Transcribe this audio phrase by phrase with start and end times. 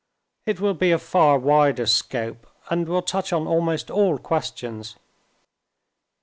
[0.47, 4.95] It will be of far wider scope, and will touch on almost all questions.